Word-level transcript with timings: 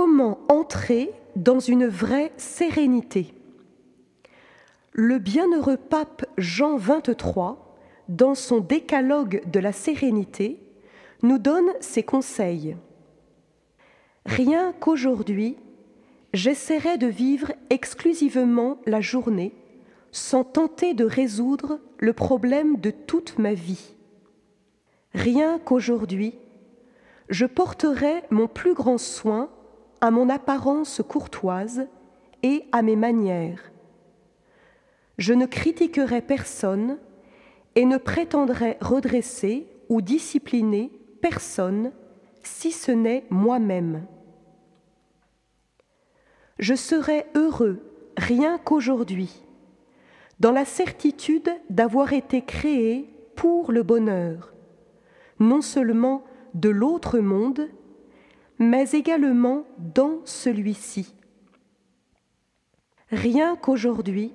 Comment 0.00 0.38
entrer 0.48 1.10
dans 1.34 1.58
une 1.58 1.88
vraie 1.88 2.30
sérénité 2.36 3.34
Le 4.92 5.18
bienheureux 5.18 5.76
pape 5.76 6.24
Jean 6.38 6.76
XXIII, 6.76 7.56
dans 8.08 8.36
son 8.36 8.60
décalogue 8.60 9.42
de 9.50 9.58
la 9.58 9.72
sérénité, 9.72 10.60
nous 11.24 11.38
donne 11.38 11.66
ses 11.80 12.04
conseils. 12.04 12.76
Rien 14.24 14.72
qu'aujourd'hui, 14.78 15.56
j'essaierai 16.32 16.96
de 16.96 17.08
vivre 17.08 17.50
exclusivement 17.68 18.78
la 18.86 19.00
journée 19.00 19.52
sans 20.12 20.44
tenter 20.44 20.94
de 20.94 21.06
résoudre 21.06 21.80
le 21.98 22.12
problème 22.12 22.76
de 22.76 22.92
toute 22.92 23.36
ma 23.40 23.52
vie. 23.52 23.96
Rien 25.12 25.58
qu'aujourd'hui, 25.58 26.36
je 27.30 27.46
porterai 27.46 28.22
mon 28.30 28.46
plus 28.46 28.74
grand 28.74 28.98
soin 28.98 29.50
à 30.00 30.10
mon 30.10 30.28
apparence 30.28 31.02
courtoise 31.06 31.86
et 32.42 32.64
à 32.72 32.82
mes 32.82 32.96
manières. 32.96 33.72
Je 35.18 35.32
ne 35.34 35.46
critiquerai 35.46 36.20
personne 36.20 36.98
et 37.74 37.84
ne 37.84 37.96
prétendrai 37.96 38.78
redresser 38.80 39.66
ou 39.88 40.00
discipliner 40.00 40.92
personne 41.20 41.92
si 42.42 42.70
ce 42.70 42.92
n'est 42.92 43.24
moi-même. 43.30 44.06
Je 46.58 46.74
serai 46.74 47.26
heureux 47.34 47.80
rien 48.16 48.58
qu'aujourd'hui, 48.58 49.44
dans 50.40 50.52
la 50.52 50.64
certitude 50.64 51.50
d'avoir 51.70 52.12
été 52.12 52.42
créé 52.42 53.08
pour 53.36 53.70
le 53.72 53.82
bonheur, 53.82 54.52
non 55.38 55.60
seulement 55.60 56.24
de 56.54 56.68
l'autre 56.68 57.18
monde, 57.18 57.68
mais 58.58 58.90
également 58.90 59.64
dans 59.78 60.20
celui-ci. 60.24 61.14
Rien 63.10 63.56
qu'aujourd'hui, 63.56 64.32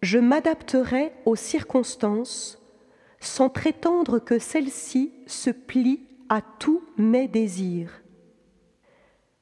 je 0.00 0.18
m'adapterai 0.18 1.12
aux 1.26 1.36
circonstances 1.36 2.58
sans 3.20 3.48
prétendre 3.48 4.18
que 4.18 4.38
celles-ci 4.38 5.12
se 5.26 5.50
plient 5.50 6.02
à 6.28 6.40
tous 6.40 6.82
mes 6.96 7.28
désirs. 7.28 8.02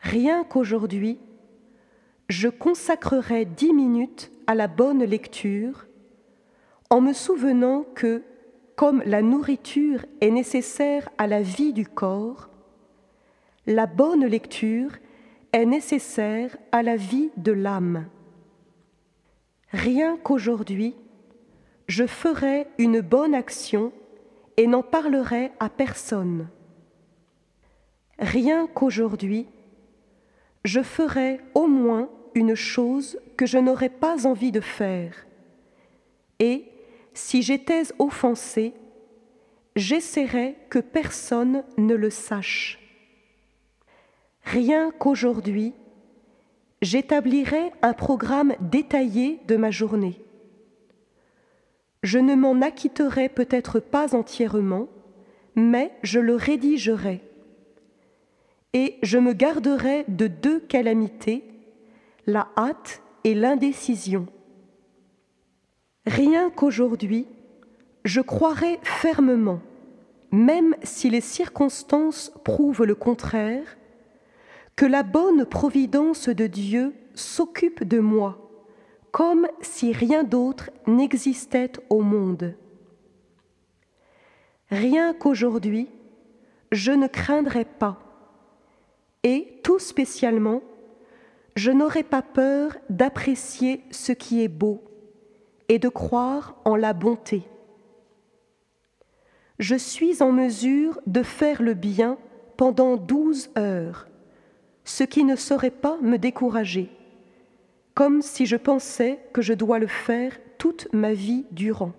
Rien 0.00 0.44
qu'aujourd'hui, 0.44 1.18
je 2.28 2.48
consacrerai 2.48 3.44
dix 3.44 3.72
minutes 3.72 4.30
à 4.46 4.54
la 4.54 4.68
bonne 4.68 5.04
lecture 5.04 5.86
en 6.90 7.00
me 7.00 7.12
souvenant 7.12 7.84
que, 7.94 8.22
comme 8.76 9.02
la 9.04 9.22
nourriture 9.22 10.06
est 10.20 10.30
nécessaire 10.30 11.08
à 11.18 11.26
la 11.26 11.42
vie 11.42 11.72
du 11.72 11.86
corps, 11.86 12.48
la 13.66 13.86
bonne 13.86 14.24
lecture 14.26 14.92
est 15.52 15.66
nécessaire 15.66 16.56
à 16.72 16.82
la 16.82 16.96
vie 16.96 17.30
de 17.36 17.52
l'âme. 17.52 18.06
Rien 19.72 20.16
qu'aujourd'hui, 20.16 20.94
je 21.88 22.06
ferai 22.06 22.66
une 22.78 23.00
bonne 23.00 23.34
action 23.34 23.92
et 24.56 24.66
n'en 24.66 24.82
parlerai 24.82 25.52
à 25.60 25.68
personne. 25.68 26.48
Rien 28.18 28.66
qu'aujourd'hui, 28.66 29.46
je 30.64 30.82
ferai 30.82 31.40
au 31.54 31.66
moins 31.66 32.08
une 32.34 32.54
chose 32.54 33.18
que 33.36 33.46
je 33.46 33.58
n'aurais 33.58 33.88
pas 33.88 34.26
envie 34.26 34.52
de 34.52 34.60
faire. 34.60 35.26
Et 36.38 36.64
si 37.14 37.42
j'étais 37.42 37.82
offensé, 37.98 38.74
j'essaierai 39.74 40.56
que 40.70 40.78
personne 40.78 41.64
ne 41.78 41.94
le 41.94 42.10
sache. 42.10 42.85
Rien 44.46 44.92
qu'aujourd'hui, 44.96 45.74
j'établirai 46.80 47.72
un 47.82 47.92
programme 47.92 48.54
détaillé 48.60 49.40
de 49.48 49.56
ma 49.56 49.72
journée. 49.72 50.20
Je 52.04 52.20
ne 52.20 52.36
m'en 52.36 52.62
acquitterai 52.62 53.28
peut-être 53.28 53.80
pas 53.80 54.14
entièrement, 54.14 54.86
mais 55.56 55.90
je 56.04 56.20
le 56.20 56.36
rédigerai. 56.36 57.22
Et 58.72 58.98
je 59.02 59.18
me 59.18 59.32
garderai 59.32 60.04
de 60.06 60.28
deux 60.28 60.60
calamités, 60.60 61.42
la 62.26 62.46
hâte 62.56 63.02
et 63.24 63.34
l'indécision. 63.34 64.28
Rien 66.06 66.50
qu'aujourd'hui, 66.50 67.26
je 68.04 68.20
croirai 68.20 68.78
fermement, 68.84 69.58
même 70.30 70.76
si 70.84 71.10
les 71.10 71.20
circonstances 71.20 72.30
prouvent 72.44 72.84
le 72.84 72.94
contraire, 72.94 73.76
que 74.76 74.84
la 74.84 75.02
bonne 75.02 75.46
providence 75.46 76.28
de 76.28 76.46
Dieu 76.46 76.94
s'occupe 77.14 77.82
de 77.82 77.98
moi, 77.98 78.38
comme 79.10 79.48
si 79.62 79.92
rien 79.92 80.22
d'autre 80.22 80.70
n'existait 80.86 81.72
au 81.88 82.02
monde. 82.02 82.54
Rien 84.70 85.14
qu'aujourd'hui, 85.14 85.88
je 86.72 86.92
ne 86.92 87.06
craindrai 87.06 87.64
pas, 87.64 87.98
et 89.22 89.60
tout 89.62 89.78
spécialement, 89.78 90.62
je 91.54 91.70
n'aurai 91.70 92.02
pas 92.02 92.20
peur 92.20 92.76
d'apprécier 92.90 93.82
ce 93.90 94.12
qui 94.12 94.42
est 94.42 94.48
beau 94.48 94.84
et 95.70 95.78
de 95.78 95.88
croire 95.88 96.56
en 96.66 96.76
la 96.76 96.92
bonté. 96.92 97.44
Je 99.58 99.74
suis 99.74 100.22
en 100.22 100.32
mesure 100.32 101.00
de 101.06 101.22
faire 101.22 101.62
le 101.62 101.72
bien 101.72 102.18
pendant 102.58 102.96
douze 102.96 103.48
heures 103.56 104.06
ce 104.86 105.04
qui 105.04 105.24
ne 105.24 105.36
saurait 105.36 105.70
pas 105.70 105.98
me 106.00 106.16
décourager, 106.16 106.88
comme 107.94 108.22
si 108.22 108.46
je 108.46 108.56
pensais 108.56 109.18
que 109.34 109.42
je 109.42 109.52
dois 109.52 109.78
le 109.78 109.88
faire 109.88 110.32
toute 110.56 110.88
ma 110.94 111.12
vie 111.12 111.44
durant. 111.50 111.92